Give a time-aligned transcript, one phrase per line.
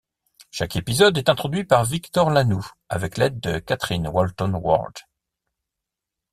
[0.49, 4.97] Chaque épisode est introduit par Victor Lanoux avec l’aide de Kathryn Walton-Ward.